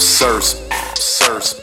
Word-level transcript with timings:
Sirs, 0.00 0.54
sirs. 0.94 1.60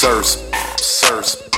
Sirs, 0.00 0.38
sirs. 0.78 1.49